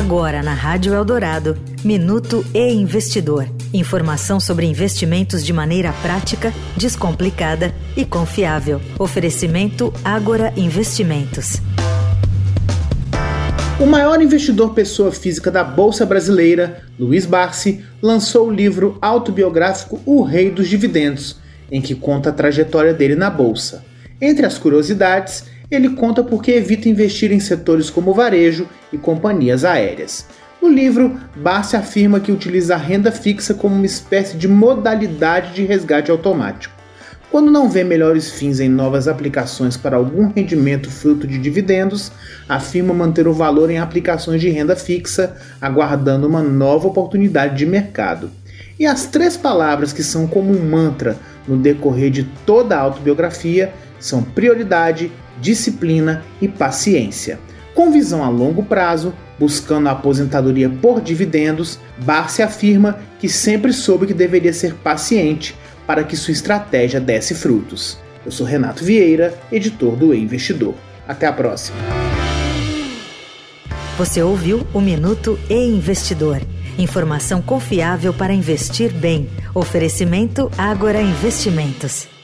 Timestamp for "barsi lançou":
17.26-18.48